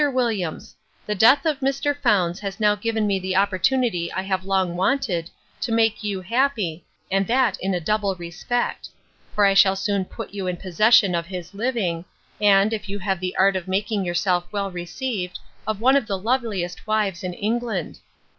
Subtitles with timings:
[0.09, 0.75] WILLIAMS,
[1.05, 1.95] 'The death of Mr.
[1.95, 6.83] Fownes has now given me the opportunity I have long wanted, to make you happy,
[7.11, 8.89] and that in a double respect:
[9.35, 12.05] For I shall soon put you in possession of his living;
[12.41, 15.37] and, if you have the art of making yourself well received,
[15.67, 17.99] of one of the loveliest wives in England.